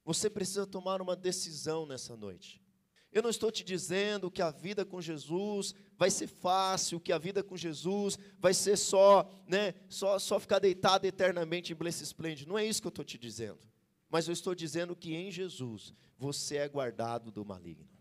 [0.05, 2.63] Você precisa tomar uma decisão nessa noite.
[3.11, 7.17] Eu não estou te dizendo que a vida com Jesus vai ser fácil, que a
[7.17, 12.49] vida com Jesus vai ser só, né, só, só ficar deitado eternamente em bliss esplêndido.
[12.49, 13.59] Não é isso que eu estou te dizendo.
[14.09, 17.94] Mas eu estou dizendo que em Jesus você é guardado do maligno.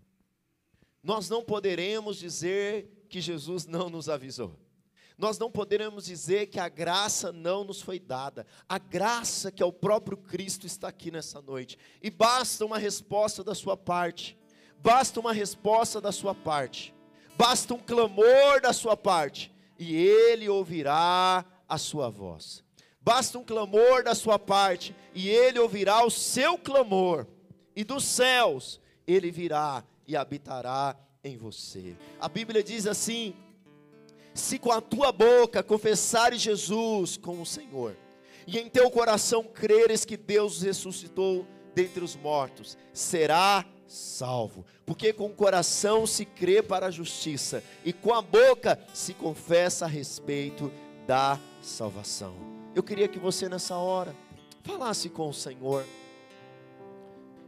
[1.04, 4.58] Nós não poderemos dizer que Jesus não nos avisou.
[5.16, 8.44] Nós não poderemos dizer que a graça não nos foi dada.
[8.68, 11.78] A graça que é o próprio Cristo está aqui nessa noite.
[12.02, 14.36] E basta uma resposta da sua parte.
[14.84, 16.94] Basta uma resposta da sua parte,
[17.38, 22.62] basta um clamor da sua parte, e Ele ouvirá a sua voz.
[23.00, 27.26] Basta um clamor da sua parte, e Ele ouvirá o seu clamor,
[27.74, 31.96] e dos céus Ele virá e habitará em você.
[32.20, 33.34] A Bíblia diz assim:
[34.34, 37.96] se com a tua boca confessares Jesus como Senhor,
[38.46, 44.64] e em teu coração creres que Deus ressuscitou dentre os mortos, será salvo.
[44.84, 49.86] Porque com o coração se crê para a justiça e com a boca se confessa
[49.86, 50.70] a respeito
[51.06, 52.34] da salvação.
[52.74, 54.14] Eu queria que você nessa hora
[54.62, 55.84] falasse com o Senhor.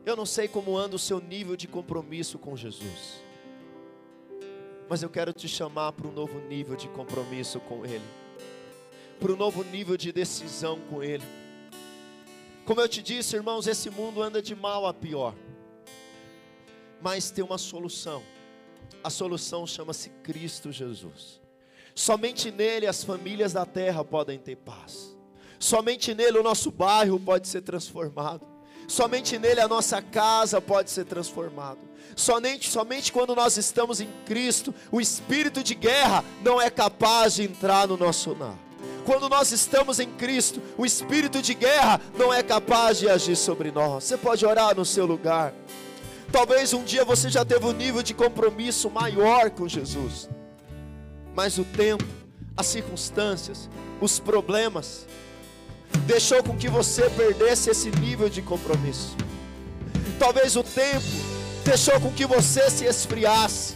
[0.06, 3.20] Eu não sei como anda o seu nível de compromisso com Jesus.
[4.88, 8.04] Mas eu quero te chamar para um novo nível de compromisso com Ele.
[9.20, 11.24] Para um novo nível de decisão com Ele.
[12.64, 15.34] Como eu te disse, irmãos, esse mundo anda de mal a pior
[17.00, 18.22] mas tem uma solução.
[19.02, 21.40] A solução chama-se Cristo Jesus.
[21.94, 25.16] Somente nele as famílias da terra podem ter paz.
[25.58, 28.46] Somente nele o nosso bairro pode ser transformado.
[28.86, 31.78] Somente nele a nossa casa pode ser transformada.
[32.14, 37.42] Somente, somente quando nós estamos em Cristo, o espírito de guerra não é capaz de
[37.42, 38.56] entrar no nosso lar.
[39.04, 43.70] Quando nós estamos em Cristo, o espírito de guerra não é capaz de agir sobre
[43.70, 44.04] nós.
[44.04, 45.52] Você pode orar no seu lugar.
[46.32, 50.28] Talvez um dia você já teve um nível de compromisso maior com Jesus.
[51.36, 52.04] mas o tempo,
[52.56, 53.68] as circunstâncias,
[54.00, 55.06] os problemas,
[56.06, 59.16] deixou com que você perdesse esse nível de compromisso.
[60.18, 61.06] Talvez o tempo
[61.64, 63.74] deixou com que você se esfriasse.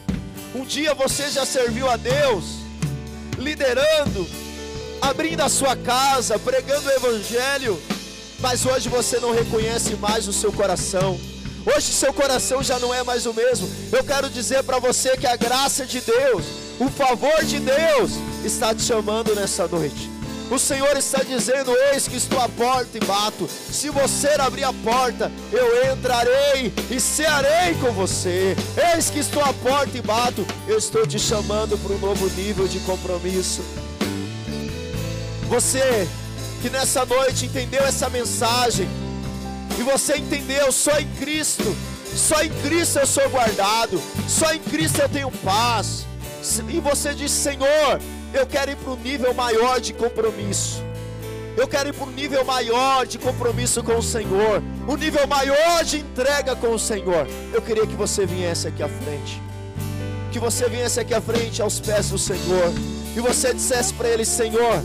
[0.55, 2.45] Um dia você já serviu a Deus,
[3.39, 4.27] liderando,
[5.01, 7.81] abrindo a sua casa, pregando o Evangelho,
[8.41, 11.19] mas hoje você não reconhece mais o seu coração.
[11.67, 13.69] Hoje seu coração já não é mais o mesmo.
[13.93, 16.45] Eu quero dizer para você que a graça de Deus,
[16.79, 18.13] o favor de Deus
[18.45, 20.11] está te chamando nessa noite.
[20.51, 23.49] O Senhor está dizendo: Eis que estou à porta e bato.
[23.49, 28.57] Se você abrir a porta, eu entrarei e cearei com você.
[28.93, 30.45] Eis que estou à porta e bato.
[30.67, 33.63] Eu estou te chamando para um novo nível de compromisso.
[35.49, 36.09] Você
[36.61, 38.89] que nessa noite entendeu essa mensagem
[39.79, 41.75] e você entendeu só em Cristo,
[42.15, 46.07] só em Cristo eu sou guardado, só em Cristo eu tenho paz.
[46.69, 48.01] E você diz: Senhor,
[48.33, 50.83] eu quero ir para um nível maior de compromisso.
[51.57, 55.85] Eu quero ir para um nível maior de compromisso com o Senhor, um nível maior
[55.85, 57.27] de entrega com o Senhor.
[57.53, 59.43] Eu queria que você viesse aqui à frente,
[60.31, 62.73] que você viesse aqui à frente aos pés do Senhor,
[63.17, 64.83] e você dissesse para Ele: Senhor,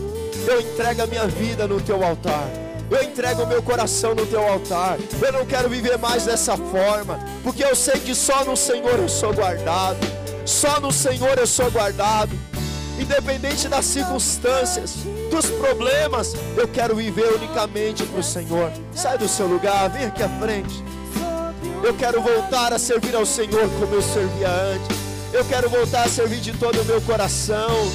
[0.48, 2.50] eu entrego a minha vida no Teu altar.
[2.90, 5.00] Eu entrego o meu coração no teu altar.
[5.20, 9.10] Eu não quero viver mais dessa forma, porque eu sei que só no Senhor eu
[9.10, 9.98] sou guardado.
[10.46, 12.38] Só no Senhor eu sou guardado
[13.00, 14.96] independente das circunstâncias,
[15.30, 18.72] dos problemas, eu quero viver unicamente para o Senhor.
[18.94, 20.84] Sai do seu lugar, vem aqui à frente.
[21.84, 24.98] Eu quero voltar a servir ao Senhor como eu servia antes.
[25.32, 27.92] Eu quero voltar a servir de todo o meu coração.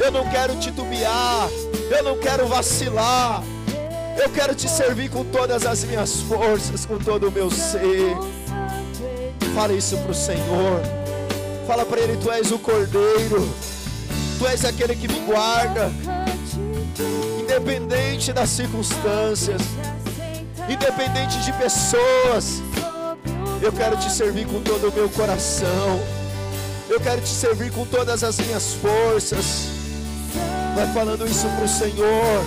[0.00, 1.48] Eu não quero titubear.
[1.90, 3.42] Eu não quero vacilar.
[4.16, 8.16] Eu quero te servir com todas as minhas forças, com todo o meu ser.
[9.54, 10.80] Fala isso para o Senhor.
[11.66, 13.48] Fala para Ele: Tu és o Cordeiro.
[14.38, 15.90] Tu és aquele que me guarda,
[17.40, 19.62] independente das circunstâncias,
[20.68, 22.62] independente de pessoas.
[23.62, 26.00] Eu quero te servir com todo o meu coração.
[26.88, 29.68] Eu quero te servir com todas as minhas forças.
[30.74, 32.44] Vai falando isso para o Senhor.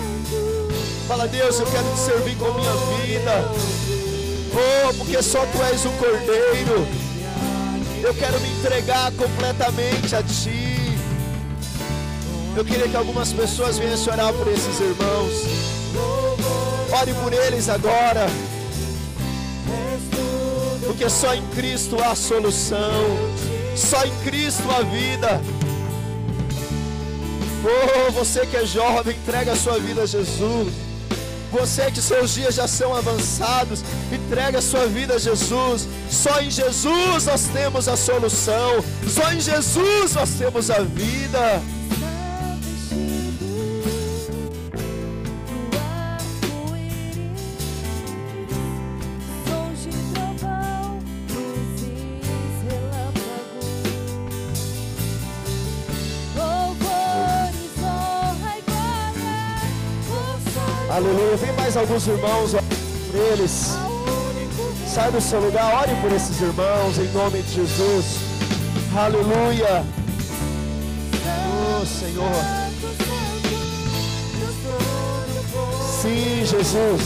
[1.07, 3.49] Fala, Deus, eu quero te servir com a minha vida.
[4.53, 6.85] Oh, porque só tu és o Cordeiro.
[8.03, 10.76] Eu quero me entregar completamente a Ti.
[12.57, 15.43] Eu queria que algumas pessoas viessem orar por esses irmãos.
[16.99, 18.25] Ore por eles agora.
[20.83, 23.05] Porque só em Cristo há solução.
[23.75, 25.39] Só em Cristo há vida.
[27.63, 30.73] Oh, você que é jovem, entrega a sua vida a Jesus.
[31.51, 35.87] Você que seus dias já são avançados, entrega a sua vida a Jesus.
[36.09, 38.83] Só em Jesus nós temos a solução.
[39.07, 41.61] Só em Jesus nós temos a vida.
[60.97, 61.37] Aleluia.
[61.37, 63.77] Vem mais alguns irmãos, por eles.
[64.91, 68.05] Sai do seu lugar, ore por esses irmãos, em nome de Jesus.
[68.97, 69.85] Aleluia.
[71.79, 72.31] Oh, Senhor.
[76.01, 77.01] Sim, Jesus.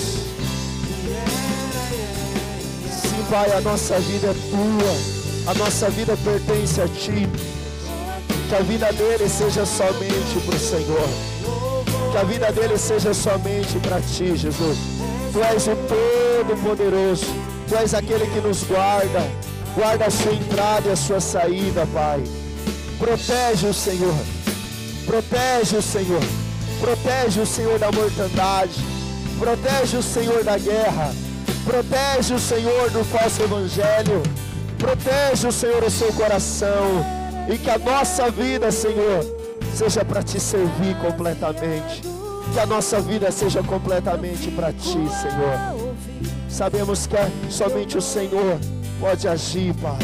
[3.02, 5.52] Sim, Pai, a nossa vida é tua.
[5.52, 7.28] A nossa vida pertence a Ti.
[8.48, 11.10] Que a vida dele seja somente para o Senhor.
[12.12, 14.78] Que a vida dele seja somente para ti, Jesus.
[15.32, 17.26] Tu és o Todo-Poderoso.
[17.70, 19.24] Tu és aquele que nos guarda.
[19.74, 22.22] Guarda a sua entrada e a sua saída, Pai.
[23.00, 24.14] Protege o Senhor.
[25.06, 26.22] Protege o Senhor.
[26.82, 28.76] Protege o Senhor da mortandade.
[29.40, 31.14] Protege o Senhor da guerra.
[31.64, 34.22] Protege o Senhor do falso evangelho.
[34.78, 37.06] Protege o Senhor o seu coração.
[37.48, 39.24] E que a nossa vida, Senhor,
[39.74, 42.02] seja para te servir completamente.
[42.54, 45.94] Que a nossa vida seja completamente para ti, Senhor.
[46.50, 48.60] Sabemos que é somente o Senhor
[49.00, 50.00] pode agir, Pai.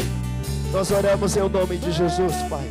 [0.72, 2.64] Nós oramos em nome de Jesus, Pai.